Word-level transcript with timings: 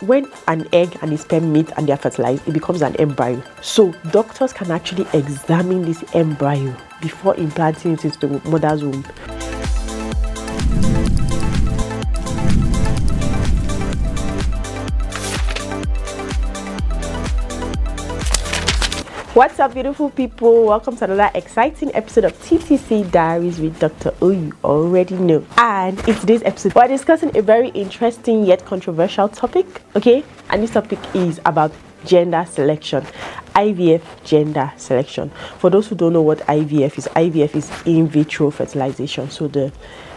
when 0.00 0.28
an 0.48 0.66
egg 0.72 0.98
and 1.02 1.12
a 1.12 1.18
sperm 1.18 1.52
meet 1.52 1.70
and 1.76 1.86
they 1.86 1.92
are 1.92 1.96
fertilized, 1.96 2.48
it 2.48 2.52
becomes 2.52 2.82
an 2.82 2.96
embryo. 2.96 3.40
So 3.62 3.92
doctors 4.10 4.52
can 4.52 4.72
actually 4.72 5.06
examine 5.12 5.82
this 5.82 6.04
embryo 6.14 6.76
before 7.00 7.36
implanting 7.36 7.92
it 7.92 8.04
into 8.04 8.18
the 8.18 8.50
mother's 8.50 8.82
womb. 8.82 9.04
What's 19.34 19.58
up, 19.58 19.74
beautiful 19.74 20.10
people? 20.10 20.66
Welcome 20.66 20.96
to 20.98 21.06
another 21.06 21.28
exciting 21.34 21.92
episode 21.92 22.22
of 22.22 22.40
TTC 22.40 23.10
Diaries 23.10 23.58
with 23.58 23.76
Dr. 23.80 24.14
O. 24.22 24.30
You 24.30 24.52
already 24.62 25.16
know. 25.16 25.44
And 25.56 25.98
in 26.08 26.14
today's 26.14 26.44
episode, 26.44 26.72
we're 26.76 26.86
discussing 26.86 27.36
a 27.36 27.42
very 27.42 27.70
interesting 27.70 28.44
yet 28.44 28.64
controversial 28.64 29.28
topic, 29.28 29.82
okay? 29.96 30.22
And 30.50 30.62
this 30.62 30.70
topic 30.70 31.00
is 31.16 31.40
about 31.46 31.72
gender 32.04 32.44
selection. 32.48 33.04
IVF 33.54 34.02
gender 34.24 34.72
selection. 34.76 35.30
For 35.58 35.70
those 35.70 35.86
who 35.86 35.94
don't 35.94 36.12
know 36.12 36.22
what 36.22 36.38
IVF 36.40 36.98
is, 36.98 37.08
IVF 37.14 37.54
is 37.54 37.70
in 37.86 38.08
vitro 38.08 38.50
fertilization. 38.50 39.30
So 39.30 39.48
the 39.48 39.72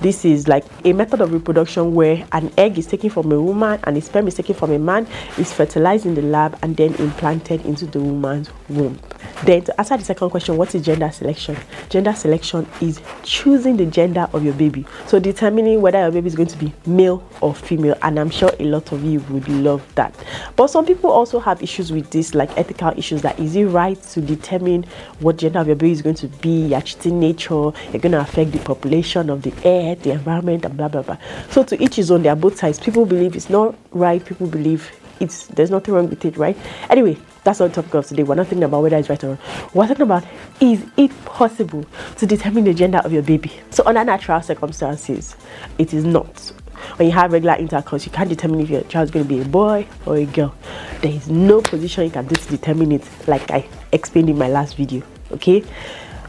this 0.00 0.24
is 0.24 0.46
like 0.46 0.64
a 0.84 0.92
method 0.92 1.20
of 1.20 1.32
reproduction 1.32 1.92
where 1.92 2.24
an 2.30 2.52
egg 2.56 2.78
is 2.78 2.86
taken 2.86 3.10
from 3.10 3.32
a 3.32 3.40
woman 3.40 3.80
and 3.82 3.96
a 3.96 4.00
sperm 4.00 4.28
is 4.28 4.34
taken 4.34 4.54
from 4.54 4.70
a 4.70 4.78
man, 4.78 5.08
is 5.38 5.52
fertilized 5.52 6.06
in 6.06 6.14
the 6.14 6.22
lab 6.22 6.56
and 6.62 6.76
then 6.76 6.94
implanted 6.94 7.66
into 7.66 7.84
the 7.84 7.98
woman's 7.98 8.48
womb. 8.68 8.96
Then 9.44 9.62
to 9.64 9.80
answer 9.80 9.96
the 9.96 10.04
second 10.04 10.30
question, 10.30 10.56
what 10.56 10.74
is 10.74 10.84
gender 10.84 11.10
selection? 11.10 11.56
Gender 11.88 12.12
selection 12.12 12.66
is 12.80 13.00
choosing 13.22 13.76
the 13.76 13.86
gender 13.86 14.28
of 14.32 14.44
your 14.44 14.54
baby. 14.54 14.84
So 15.06 15.18
determining 15.18 15.80
whether 15.80 16.00
your 16.00 16.10
baby 16.10 16.26
is 16.26 16.34
going 16.34 16.48
to 16.48 16.58
be 16.58 16.72
male 16.86 17.22
or 17.40 17.54
female. 17.54 17.96
And 18.02 18.18
I'm 18.18 18.30
sure 18.30 18.50
a 18.58 18.64
lot 18.64 18.92
of 18.92 19.04
you 19.04 19.20
would 19.30 19.48
love 19.48 19.86
that. 19.94 20.14
But 20.56 20.68
some 20.68 20.84
people 20.84 21.10
also 21.10 21.38
have 21.38 21.62
issues 21.62 21.92
with 21.92 22.10
this, 22.10 22.34
like 22.34 22.56
ethical 22.58 22.92
issues 22.96 23.22
that 23.22 23.38
is 23.38 23.56
it 23.56 23.66
right 23.66 24.00
to 24.02 24.20
determine 24.20 24.84
what 25.20 25.36
gender 25.36 25.60
of 25.60 25.66
your 25.66 25.76
baby 25.76 25.92
is 25.92 26.02
going 26.02 26.16
to 26.16 26.28
be? 26.28 26.66
You're 26.66 26.80
cheating 26.80 27.20
nature, 27.20 27.72
you're 27.92 28.00
going 28.00 28.12
to 28.12 28.20
affect 28.20 28.52
the 28.52 28.58
population 28.60 29.30
of 29.30 29.42
the 29.42 29.52
earth, 29.64 30.02
the 30.02 30.10
environment, 30.10 30.64
and 30.64 30.76
blah 30.76 30.88
blah 30.88 31.02
blah. 31.02 31.18
So 31.50 31.62
to 31.62 31.82
each 31.82 31.96
his 31.96 32.10
own, 32.10 32.22
there 32.22 32.32
are 32.32 32.36
both 32.36 32.58
sides. 32.58 32.80
People 32.80 33.06
believe 33.06 33.36
it's 33.36 33.50
not 33.50 33.74
right, 33.92 34.24
people 34.24 34.46
believe 34.46 34.90
it's 35.20 35.46
there's 35.48 35.70
nothing 35.70 35.94
wrong 35.94 36.08
with 36.08 36.24
it, 36.24 36.36
right? 36.36 36.56
Anyway, 36.90 37.16
that's 37.44 37.60
not 37.60 37.68
the 37.68 37.82
topic 37.82 37.94
of 37.94 38.06
today. 38.06 38.22
We're 38.22 38.34
not 38.34 38.48
thinking 38.48 38.64
about 38.64 38.82
whether 38.82 38.96
it's 38.96 39.08
right 39.08 39.22
or 39.24 39.28
wrong. 39.28 39.38
We're 39.74 39.86
talking 39.86 40.02
about 40.02 40.24
is 40.60 40.84
it 40.96 41.10
possible 41.24 41.84
to 42.16 42.26
determine 42.26 42.64
the 42.64 42.74
gender 42.74 42.98
of 42.98 43.12
your 43.12 43.22
baby? 43.22 43.52
So 43.70 43.82
under 43.86 44.04
natural 44.04 44.40
circumstances, 44.42 45.36
it 45.78 45.94
is 45.94 46.04
not. 46.04 46.52
When 46.96 47.08
you 47.08 47.14
have 47.14 47.32
regular 47.32 47.56
intercourse, 47.56 48.06
you 48.06 48.12
can't 48.12 48.28
determine 48.28 48.60
if 48.60 48.70
your 48.70 48.82
child 48.82 49.04
is 49.04 49.10
going 49.10 49.24
to 49.24 49.28
be 49.28 49.40
a 49.40 49.44
boy 49.44 49.86
or 50.06 50.16
a 50.16 50.24
girl. 50.24 50.54
There 51.00 51.12
is 51.12 51.28
no 51.28 51.60
position 51.60 52.04
you 52.04 52.10
can 52.10 52.26
do 52.26 52.36
to 52.36 52.48
determine 52.48 52.92
it, 52.92 53.04
like 53.26 53.50
I 53.50 53.68
explained 53.92 54.30
in 54.30 54.38
my 54.38 54.48
last 54.48 54.76
video. 54.76 55.02
Okay, 55.32 55.64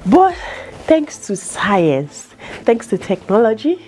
but 0.08 0.36
thanks 0.86 1.17
to 1.28 1.36
science, 1.36 2.30
thanks 2.64 2.88
to 2.88 2.98
technology, 2.98 3.82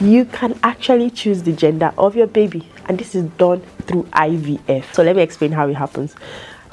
you 0.00 0.24
can 0.24 0.58
actually 0.62 1.10
choose 1.10 1.42
the 1.42 1.52
gender 1.52 1.92
of 1.98 2.16
your 2.16 2.26
baby, 2.26 2.66
and 2.86 2.98
this 2.98 3.14
is 3.14 3.24
done 3.32 3.60
through 3.86 4.04
IVF. 4.04 4.92
So 4.94 5.02
let 5.02 5.16
me 5.16 5.22
explain 5.22 5.52
how 5.52 5.68
it 5.68 5.76
happens. 5.76 6.14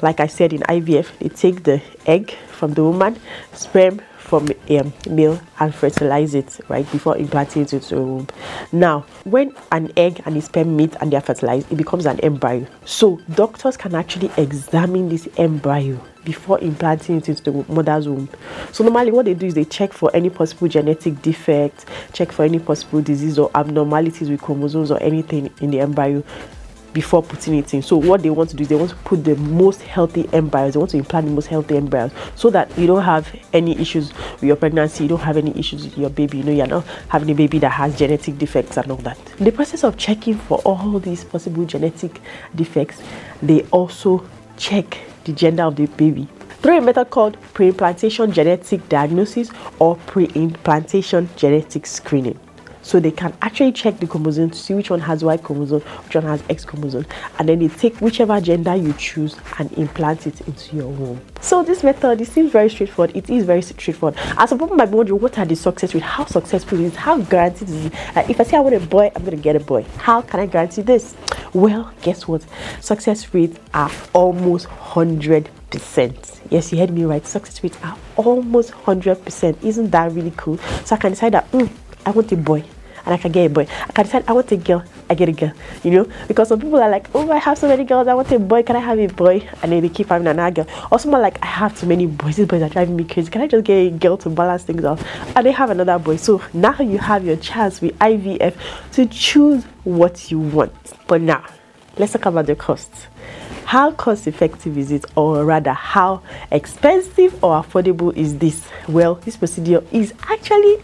Like 0.00 0.20
I 0.20 0.26
said 0.26 0.52
in 0.52 0.60
IVF, 0.62 1.18
they 1.18 1.28
take 1.28 1.64
the 1.64 1.82
egg 2.06 2.30
from 2.48 2.74
the 2.74 2.84
woman, 2.84 3.18
sperm 3.52 4.00
from 4.16 4.48
a 4.68 4.78
um, 4.78 4.92
male, 5.10 5.40
and 5.58 5.74
fertilize 5.74 6.34
it 6.34 6.60
right 6.68 6.90
before 6.92 7.16
implanting 7.16 7.62
it 7.62 7.72
into 7.72 7.94
the 7.94 8.02
womb. 8.02 8.28
Now, 8.72 9.04
when 9.24 9.54
an 9.72 9.90
egg 9.96 10.22
and 10.24 10.36
a 10.36 10.42
sperm 10.42 10.76
meet 10.76 10.94
and 11.00 11.10
they 11.12 11.16
are 11.16 11.22
fertilized, 11.22 11.70
it 11.72 11.76
becomes 11.76 12.06
an 12.06 12.20
embryo. 12.20 12.66
So 12.84 13.20
doctors 13.34 13.76
can 13.76 13.94
actually 13.94 14.30
examine 14.36 15.08
this 15.08 15.28
embryo 15.36 16.00
before 16.28 16.60
implanting 16.60 17.16
it 17.16 17.26
into 17.26 17.42
the 17.42 17.72
mother's 17.72 18.06
womb. 18.06 18.28
So 18.70 18.84
normally 18.84 19.10
what 19.12 19.24
they 19.24 19.32
do 19.32 19.46
is 19.46 19.54
they 19.54 19.64
check 19.64 19.94
for 19.94 20.14
any 20.14 20.28
possible 20.28 20.68
genetic 20.68 21.22
defect, 21.22 21.86
check 22.12 22.32
for 22.32 22.44
any 22.44 22.58
possible 22.58 23.00
disease 23.00 23.38
or 23.38 23.50
abnormalities 23.54 24.28
with 24.28 24.42
chromosomes 24.42 24.90
or 24.90 25.02
anything 25.02 25.50
in 25.62 25.70
the 25.70 25.80
embryo 25.80 26.22
before 26.92 27.22
putting 27.22 27.54
it 27.54 27.72
in. 27.72 27.80
So 27.80 27.96
what 27.96 28.22
they 28.22 28.28
want 28.28 28.50
to 28.50 28.56
do 28.56 28.60
is 28.60 28.68
they 28.68 28.74
want 28.74 28.90
to 28.90 28.96
put 28.96 29.24
the 29.24 29.36
most 29.36 29.80
healthy 29.80 30.28
embryos. 30.34 30.74
They 30.74 30.78
want 30.78 30.90
to 30.90 30.98
implant 30.98 31.28
the 31.28 31.32
most 31.32 31.46
healthy 31.46 31.78
embryos 31.78 32.10
so 32.34 32.50
that 32.50 32.76
you 32.76 32.86
don't 32.86 33.04
have 33.04 33.34
any 33.54 33.78
issues 33.80 34.12
with 34.12 34.42
your 34.42 34.56
pregnancy. 34.56 35.04
You 35.04 35.08
don't 35.08 35.20
have 35.20 35.38
any 35.38 35.58
issues 35.58 35.84
with 35.84 35.96
your 35.96 36.10
baby. 36.10 36.38
You 36.38 36.44
know, 36.44 36.52
you're 36.52 36.66
not 36.66 36.84
having 37.08 37.30
a 37.30 37.34
baby 37.34 37.58
that 37.60 37.70
has 37.70 37.98
genetic 37.98 38.36
defects 38.36 38.76
and 38.76 38.90
all 38.90 38.98
that. 38.98 39.18
In 39.38 39.46
the 39.46 39.52
process 39.52 39.82
of 39.82 39.96
checking 39.96 40.34
for 40.34 40.58
all 40.58 40.98
these 40.98 41.24
possible 41.24 41.64
genetic 41.64 42.20
defects, 42.54 43.00
they 43.42 43.62
also 43.70 44.28
check 44.58 44.98
the 45.28 45.34
gender 45.34 45.62
of 45.62 45.76
the 45.76 45.86
baby 46.02 46.26
through 46.62 46.78
a 46.78 46.80
method 46.80 47.10
called 47.10 47.36
pre-implantation 47.54 48.32
genetic 48.32 48.88
diagnosis 48.88 49.50
or 49.78 49.94
pre-implantation 50.06 51.28
genetic 51.36 51.86
screening 51.86 52.38
so 52.88 52.98
they 52.98 53.10
can 53.10 53.34
actually 53.42 53.70
check 53.70 54.00
the 54.00 54.06
chromosome 54.06 54.48
to 54.48 54.58
see 54.58 54.72
which 54.72 54.88
one 54.88 55.00
has 55.00 55.22
Y 55.22 55.36
chromosome, 55.36 55.82
which 55.82 56.14
one 56.14 56.24
has 56.24 56.42
X 56.48 56.64
chromosome, 56.64 57.04
and 57.38 57.46
then 57.46 57.58
they 57.58 57.68
take 57.68 58.00
whichever 58.00 58.40
gender 58.40 58.74
you 58.74 58.94
choose 58.94 59.36
and 59.58 59.70
implant 59.74 60.26
it 60.26 60.40
into 60.48 60.74
your 60.74 60.88
womb. 60.88 61.20
So 61.42 61.62
this 61.62 61.84
method, 61.84 62.22
it 62.22 62.28
seems 62.28 62.50
very 62.50 62.70
straightforward. 62.70 63.14
It 63.14 63.28
is 63.28 63.44
very 63.44 63.60
straightforward. 63.60 64.18
As 64.38 64.48
some 64.48 64.58
people 64.58 64.74
might 64.74 64.88
wondering, 64.88 65.20
what 65.20 65.38
are 65.38 65.44
the 65.44 65.54
success 65.54 65.92
rates? 65.92 66.06
How 66.06 66.24
successful 66.24 66.80
is 66.80 66.94
it? 66.94 66.96
How 66.96 67.18
guaranteed 67.18 67.68
is 67.68 67.86
it? 67.86 67.92
Like 68.16 68.30
if 68.30 68.40
I 68.40 68.44
say 68.44 68.56
I 68.56 68.60
want 68.60 68.74
a 68.74 68.80
boy, 68.80 69.12
I'm 69.14 69.22
gonna 69.22 69.36
get 69.36 69.54
a 69.54 69.60
boy. 69.60 69.84
How 69.98 70.22
can 70.22 70.40
I 70.40 70.46
guarantee 70.46 70.80
this? 70.80 71.14
Well, 71.52 71.92
guess 72.00 72.26
what? 72.26 72.46
Success 72.80 73.34
rates 73.34 73.58
are 73.74 73.90
almost 74.14 74.64
hundred 74.64 75.50
percent. 75.68 76.40
Yes, 76.48 76.72
you 76.72 76.78
heard 76.78 76.90
me 76.90 77.04
right. 77.04 77.26
Success 77.26 77.62
rates 77.62 77.76
are 77.84 77.98
almost 78.16 78.70
hundred 78.70 79.22
percent. 79.22 79.62
Isn't 79.62 79.90
that 79.90 80.10
really 80.12 80.32
cool? 80.38 80.56
So 80.86 80.96
I 80.96 80.98
can 80.98 81.10
decide 81.12 81.34
that 81.34 81.50
mm, 81.52 81.70
I 82.06 82.10
want 82.12 82.32
a 82.32 82.36
boy 82.36 82.64
and 83.08 83.14
I 83.14 83.18
can 83.18 83.32
get 83.32 83.46
a 83.46 83.50
boy. 83.50 83.66
I 83.88 83.92
can 83.92 84.04
decide 84.04 84.24
I 84.28 84.32
want 84.32 84.52
a 84.52 84.56
girl, 84.58 84.84
I 85.08 85.14
get 85.14 85.30
a 85.30 85.32
girl, 85.32 85.52
you 85.82 85.90
know? 85.90 86.06
Because 86.26 86.48
some 86.48 86.60
people 86.60 86.78
are 86.78 86.90
like, 86.90 87.08
oh, 87.14 87.30
I 87.30 87.38
have 87.38 87.56
so 87.56 87.66
many 87.66 87.84
girls, 87.84 88.06
I 88.06 88.12
want 88.12 88.30
a 88.30 88.38
boy, 88.38 88.62
can 88.62 88.76
I 88.76 88.80
have 88.80 88.98
a 88.98 89.06
boy? 89.06 89.48
And 89.62 89.72
then 89.72 89.80
they 89.80 89.88
keep 89.88 90.08
having 90.08 90.26
another 90.26 90.62
girl. 90.62 90.88
Or 90.92 90.98
someone 90.98 91.22
like, 91.22 91.42
I 91.42 91.46
have 91.46 91.78
too 91.78 91.86
many 91.86 92.06
boys, 92.06 92.36
these 92.36 92.46
boys 92.46 92.60
are 92.60 92.68
driving 92.68 92.96
me 92.96 93.04
crazy, 93.04 93.30
can 93.30 93.40
I 93.40 93.46
just 93.46 93.64
get 93.64 93.74
a 93.76 93.90
girl 93.90 94.18
to 94.18 94.28
balance 94.28 94.64
things 94.64 94.84
out? 94.84 95.02
And 95.34 95.46
they 95.46 95.52
have 95.52 95.70
another 95.70 95.98
boy. 95.98 96.16
So 96.16 96.42
now 96.52 96.78
you 96.80 96.98
have 96.98 97.24
your 97.24 97.36
chance 97.36 97.80
with 97.80 97.98
IVF 97.98 98.54
to 98.92 99.06
choose 99.06 99.64
what 99.84 100.30
you 100.30 100.38
want. 100.38 100.74
But 101.06 101.22
now, 101.22 101.46
let's 101.96 102.12
talk 102.12 102.26
about 102.26 102.44
the 102.44 102.56
costs 102.56 103.06
how 103.68 103.90
cost 103.92 104.26
effective 104.26 104.78
is 104.78 104.90
it 104.90 105.04
or 105.14 105.44
rather 105.44 105.74
how 105.74 106.22
expensive 106.50 107.34
or 107.44 107.62
affordable 107.62 108.16
is 108.16 108.38
this? 108.38 108.66
Well 108.88 109.16
this 109.16 109.36
procedure 109.36 109.84
is 109.92 110.14
actually 110.22 110.76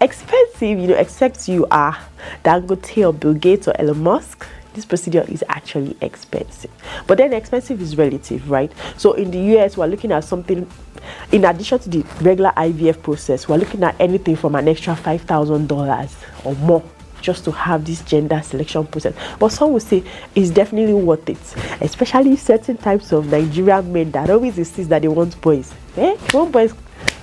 expensive. 0.00 0.76
You 0.80 0.88
know 0.88 0.96
except 0.96 1.46
you 1.46 1.68
are 1.70 1.96
dangote 2.44 3.06
or 3.06 3.12
bill 3.12 3.34
gates 3.34 3.68
or 3.68 3.80
elon 3.80 4.02
musk 4.02 4.44
this 4.74 4.84
procedure 4.84 5.24
is 5.28 5.44
actually 5.48 5.96
expensive. 6.00 6.72
But 7.06 7.18
then 7.18 7.32
expensive 7.32 7.80
is 7.80 7.96
relative 7.96 8.50
right? 8.50 8.72
So 8.96 9.12
in 9.12 9.30
the 9.30 9.38
us 9.60 9.76
we're 9.76 9.86
looking 9.86 10.10
at 10.10 10.24
something 10.24 10.68
in 11.30 11.44
addition 11.44 11.78
to 11.78 11.88
the 11.88 12.04
regular 12.22 12.50
ivf 12.56 13.02
process 13.04 13.46
we're 13.46 13.56
looking 13.56 13.84
at 13.84 13.94
anything 14.00 14.34
from 14.34 14.56
an 14.56 14.66
extra 14.66 14.96
$5000 14.96 16.44
or 16.44 16.54
more 16.56 16.82
just 17.20 17.44
to 17.44 17.50
have 17.52 17.84
this 17.84 18.02
gender 18.02 18.40
selection 18.42 18.86
process. 18.86 19.14
But 19.38 19.50
some 19.50 19.72
will 19.72 19.80
say 19.80 20.02
it's 20.34 20.50
definitely 20.50 20.94
worth 20.94 21.28
it, 21.28 21.38
especially 21.80 22.36
certain 22.36 22.76
types 22.76 23.12
of 23.12 23.26
Nigerian 23.26 23.92
men 23.92 24.10
that 24.12 24.30
always 24.30 24.58
insist 24.58 24.88
that 24.90 25.02
they 25.02 25.08
want 25.08 25.40
boys. 25.40 25.72
Eh? 25.96 26.16
Want 26.32 26.52
boys, 26.52 26.72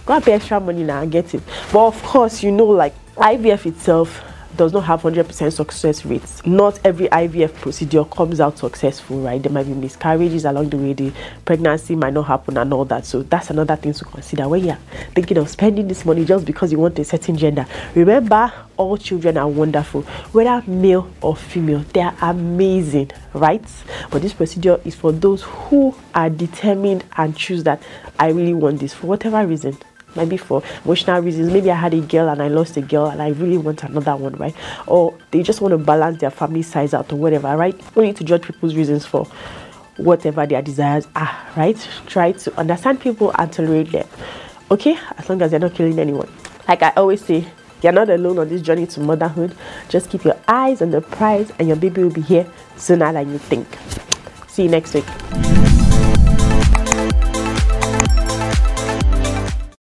go 0.06 0.13
and 0.13 0.24
pay 0.24 0.34
extra 0.34 0.59
money 0.59 0.84
now 0.84 1.02
and 1.02 1.12
get 1.12 1.34
it. 1.34 1.41
But 1.72 1.88
of 1.88 2.02
course, 2.03 2.44
you 2.44 2.52
know, 2.52 2.66
like 2.66 2.94
IVF 3.16 3.66
itself 3.66 4.24
does 4.56 4.74
not 4.74 4.85
have 4.85 5.02
100% 5.02 5.52
success 5.52 6.06
rates. 6.06 6.46
Not 6.46 6.80
every 6.84 7.08
IVF 7.08 7.53
procedure 7.56 8.06
comes 8.06 8.40
out 8.40 8.58
successful, 8.58 9.19
right? 9.22 9.42
There 9.42 9.51
might 9.51 9.66
be 9.66 9.74
miscarriages 9.74 10.45
along 10.45 10.69
the 10.69 10.77
way, 10.77 10.94
the 10.94 11.12
pregnancy 11.45 11.95
might 11.95 12.13
not 12.13 12.24
happen 12.24 12.57
and 12.57 12.74
all 12.74 12.86
that. 12.86 13.06
So 13.06 13.24
that's 13.24 13.50
another 13.50 13.75
thing 13.75 13.94
to 13.94 14.06
consider 14.06 14.48
when 14.48 14.66
you're 14.66 14.80
thinking 15.13 15.38
of 15.38 15.50
spending 15.50 15.88
this 15.88 16.06
money 16.06 16.25
just 16.25 16.45
because 16.45 16.72
you 16.72 16.80
want 16.80 16.98
a 17.00 17.04
certain 17.04 17.38
gender. 17.38 17.66
Remember, 17.95 18.51
all 18.77 18.98
children 18.98 19.38
are 19.38 19.48
wonderful, 19.48 20.04
whether 20.31 20.63
male 20.69 21.12
or 21.22 21.36
female, 21.36 21.83
they 21.94 22.01
are 22.01 22.16
amazing, 22.22 23.12
right? 23.33 23.66
But 24.12 24.22
this 24.22 24.33
procedure 24.33 24.80
is 24.86 24.95
for 24.95 25.12
those 25.12 25.44
who 25.44 25.95
are 26.16 26.30
determined 26.30 27.04
and 27.18 27.36
choose 27.36 27.63
that 27.63 27.81
I 28.19 28.30
really 28.30 28.54
want 28.54 28.80
this 28.80 28.94
for 28.94 29.07
whatever 29.07 29.45
reason 29.45 29.77
maybe 30.18 30.38
for 30.38 30.62
emotional 30.84 31.22
reasons. 31.22 31.52
Maybe 31.52 31.72
I 31.72 31.75
had 31.75 31.94
a 31.94 32.02
girl 32.02 32.30
and 32.30 32.42
I 32.42 32.48
lost 32.50 32.75
a 32.78 32.81
girl 32.81 33.08
and 33.08 33.22
I 33.22 33.30
really 33.30 33.58
want 33.58 33.84
another 33.84 34.16
one, 34.16 34.34
right? 34.34 34.56
Or 34.86 35.18
they 35.31 35.44
just 35.44 35.62
want 35.62 35.72
to 35.72 35.78
balance 35.78 36.19
their 36.19 36.31
family 36.31 36.64
size 36.64 36.94
out 36.94 37.12
or 37.14 37.16
whatever, 37.16 37.56
right? 37.56 37.80
We 37.96 38.06
need 38.06 38.18
to 38.18 38.24
judge 38.24 38.44
people's 38.44 38.75
reasons 38.75 39.06
for 39.06 39.25
whatever 39.98 40.46
their 40.46 40.62
desires 40.62 41.08
are, 41.16 41.38
right? 41.56 41.78
Try 42.08 42.34
to 42.34 42.60
understand 42.60 43.00
people 43.00 43.31
and 43.38 43.52
tolerate 43.52 43.92
them. 43.92 44.08
Okay, 44.69 44.98
as 45.18 45.30
long 45.30 45.42
as 45.42 45.52
they're 45.52 45.60
not 45.60 45.74
killing 45.74 45.98
anyone. 45.98 46.30
Like 46.68 46.84
I 46.84 46.90
always 46.98 47.24
say, 47.24 47.48
You're 47.81 47.94
not 47.94 48.10
alone 48.10 48.40
on 48.40 48.50
this 48.50 48.62
journey 48.62 48.88
to 48.88 49.00
motherhood. 49.00 49.56
Just 49.88 50.10
keep 50.10 50.24
your 50.24 50.38
eyes 50.48 50.81
on 50.81 50.92
the 50.92 51.02
prize, 51.02 51.52
and 51.60 51.68
your 51.68 51.78
baby 51.78 52.04
will 52.04 52.12
be 52.12 52.22
here 52.22 52.52
sooner 52.75 53.12
than 53.13 53.31
you 53.31 53.38
think. 53.38 53.68
See 54.48 54.63
you 54.63 54.70
next 54.70 54.94
week. 54.94 55.76